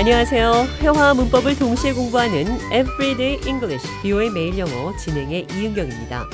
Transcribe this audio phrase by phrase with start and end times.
[0.00, 0.64] 안녕하세요.
[0.80, 6.24] 회화와 문법을 동시에 공부하는 Everyday English, 비오의 매일 영어 진행의 이은경입니다.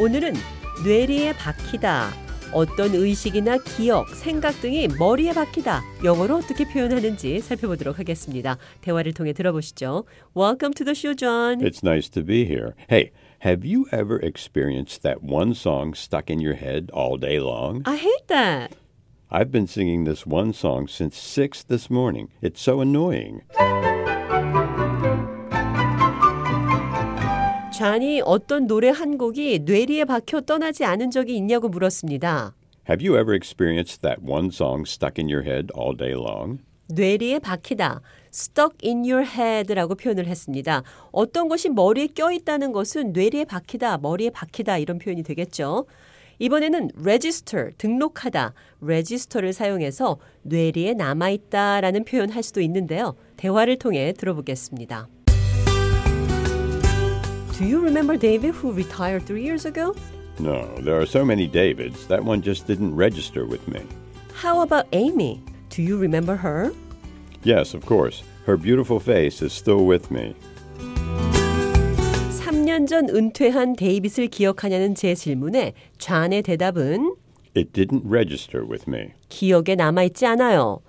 [0.00, 0.32] 오늘은
[0.86, 2.12] 뇌리에 박히다.
[2.54, 5.82] 어떤 의식이나 기억, 생각 등이 머리에 박히다.
[6.02, 8.56] 영어로 어떻게 표현하는지 살펴보도록 하겠습니다.
[8.80, 10.04] 대화를 통해 들어보시죠.
[10.34, 11.60] Welcome to the show, John.
[11.60, 12.72] It's nice to be here.
[12.90, 13.10] Hey,
[13.44, 17.82] have you ever experienced that one song stuck in your head all day long?
[17.84, 18.79] I hate that.
[19.32, 22.30] I've been singing this one song since 6 this morning.
[22.42, 23.42] It's so annoying.
[27.72, 32.56] 잔이 어떤 노래 한 곡이 뇌리에 박혀 떠나지 않은 적이 있냐고 물었습니다.
[32.88, 36.58] Have you ever experienced that one song stuck in your head all day long?
[36.88, 38.00] 뇌리에 박히다,
[38.34, 40.82] stuck in your head라고 표현을 했습니다.
[41.12, 45.86] 어떤 것이 머리에 껴 있다는 것은 뇌리에 박히다, 머리에 박히다 이런 표현이 되겠죠.
[46.40, 53.14] 이번에는 register, 등록하다, register를 사용해서 뇌리에 남아있다라는 표현 할 수도 있는데요.
[53.36, 55.06] 대화를 통해 들어보겠습니다.
[57.52, 59.94] Do you remember David who retired three years ago?
[60.38, 62.06] No, there are so many Davids.
[62.08, 63.82] That one just didn't register with me.
[64.32, 65.42] How about Amy?
[65.68, 66.72] Do you remember her?
[67.44, 68.22] Yes, of course.
[68.46, 70.34] Her beautiful face is still with me.
[72.80, 77.14] 3년 전 은퇴한 데이빗을 기억하냐는 제 질문에 좌의 대답은
[77.56, 79.12] It didn't register with me.
[79.28, 80.80] 기억에 남아 있지 않아요.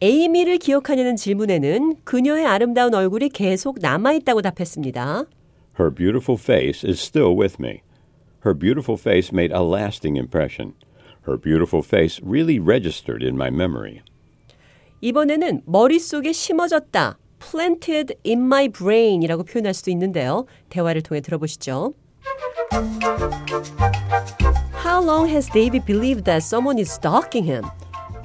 [0.00, 5.24] 에이미를 기억하냐는 질문에는 그녀의 아름다운 얼굴이 계속 남아 있다고 답했습니다.
[5.78, 7.80] Her beautiful face is still with me.
[8.44, 10.74] Her beautiful face made a lasting impression.
[11.26, 14.00] Her beautiful face really registered in my memory.
[15.00, 17.18] 이번에는 머릿속에 심어졌다.
[17.39, 20.45] planted in my brain 이라고 표현할 수도 있는데요.
[20.69, 21.93] 대화를 통해 들어보시죠.
[24.83, 27.65] How long has David believed that someone is stalking him?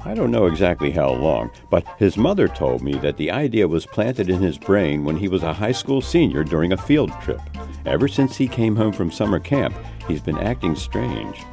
[0.03, 3.85] I don't know exactly how long, but his mother told me that the idea was
[3.85, 7.39] planted in his brain when he was a high school senior during a field trip.
[7.85, 9.75] Ever since he came home from summer camp,
[10.07, 11.45] he's been acting strange.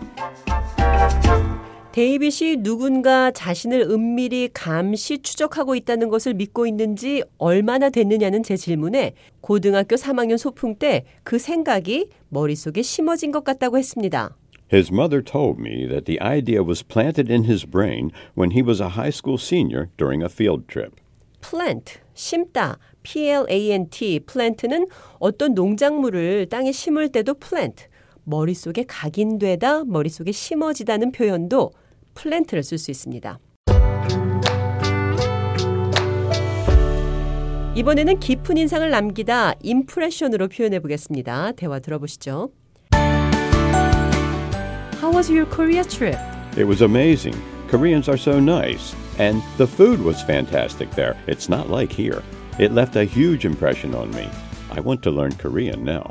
[1.93, 9.95] 데이빗이 누군가 자신을 은밀히 감시 추적하고 있다는 것을 믿고 있는지 얼마나 됐느냐는 제 질문에 고등학교
[9.95, 14.35] 3학년 소풍 때 그 생각이 머릿속에 심어진 것 같다고 했습니다.
[14.73, 18.81] His mother told me that the idea was planted in his brain when he was
[18.81, 20.95] a high school senior during a field trip.
[21.41, 24.87] plant, 심다, P-L-A-N-T, plant는
[25.19, 27.85] 어떤 농작물을 땅에 심을 때도 plant,
[28.23, 31.71] 머릿속에 각인되다, 머릿속에 심어지다는 표현도
[32.15, 33.39] plant를 쓸 수 있습니다.
[37.75, 41.53] 이번에는 깊은 인상을 남기다, impression으로 표현해 보겠습니다.
[41.53, 42.51] 대화 들어보시죠.
[45.01, 46.17] How was your Korea trip?
[46.55, 47.35] It was amazing.
[47.69, 48.95] Koreans are so nice.
[49.19, 51.15] And the food was fantastic there.
[51.27, 52.21] It's not like here.
[52.59, 54.29] It left a huge impression on me.
[54.71, 56.05] I want to learn Korean now.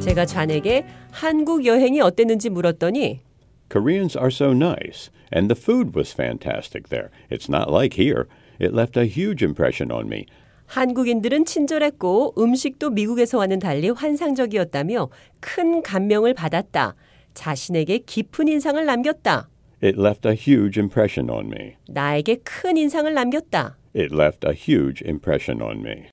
[0.00, 3.20] 제가 잔에게 한국 여행이 어땠는지 물었더니
[3.69, 5.09] Koreans are so nice.
[5.31, 7.09] And the food was fantastic there.
[7.29, 8.27] It's not like here.
[8.59, 10.25] It left a huge impression on me.
[10.67, 15.09] 한국인들은 친절했고 음식도 미국에서와는 달리 환상적이었다며
[15.39, 16.95] 큰 감명을 받았다.
[17.33, 19.49] 자신에게 깊은 인상을 남겼다.
[19.83, 21.75] It left a huge impression on me.
[21.87, 23.77] 나에게 큰 인상을 남겼다.
[23.95, 26.07] It left a huge impression on me.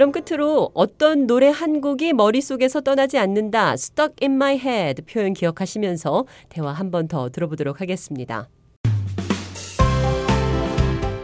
[0.00, 3.74] 그럼 끝으로 어떤 노래 한 곡이 머릿속에서 떠나지 않는다.
[3.74, 8.48] stuck in my head 표현 기억하시면서 대화 한 번 더 들어보도록 하겠습니다.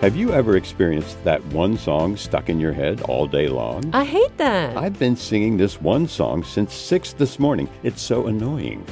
[0.03, 3.81] Have you ever experienced that one song stuck in your head all day long?
[3.94, 4.76] I hate that.
[4.76, 7.70] I've been singing this one song since 6 this morning.
[7.82, 8.84] It's so annoying.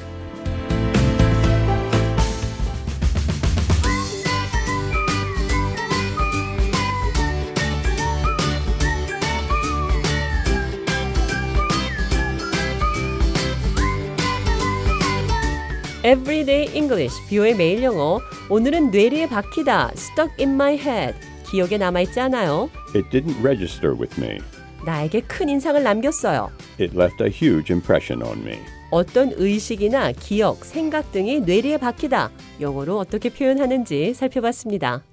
[16.04, 18.20] Everyday English, 비오의 매일 영어.
[18.50, 21.14] 오늘은 뇌리에 박히다, stuck in my head.
[21.50, 22.68] 기억에 남아있지 않아요.
[22.94, 24.36] It didn't register with me.
[24.84, 26.50] 나에게 큰 인상을 남겼어요.
[26.78, 28.58] It left a huge impression on me.
[28.90, 32.30] 어떤 의식이나 기억, 생각 등이 뇌리에 박히다.
[32.60, 35.04] 영어로 어떻게 표현하는지 살펴봤습니다.